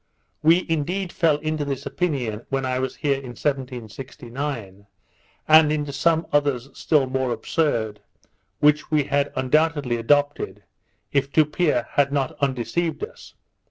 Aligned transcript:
We 0.41 0.65
indeed 0.67 1.11
fell 1.11 1.35
into 1.41 1.63
this 1.63 1.85
opinion 1.85 2.43
when 2.49 2.65
I 2.65 2.79
was 2.79 2.95
here 2.95 3.19
in 3.19 3.35
1769, 3.37 4.87
and 5.47 5.71
into 5.71 5.93
some 5.93 6.25
others 6.33 6.71
still 6.73 7.05
more 7.05 7.31
absurd, 7.31 8.01
which 8.59 8.89
we 8.89 9.03
had 9.03 9.31
undoubtedly 9.35 9.97
adopted, 9.97 10.63
if 11.13 11.31
Tupia 11.31 11.85
had 11.91 12.11
not 12.11 12.35
undeceived 12.39 13.03
us. 13.03 13.35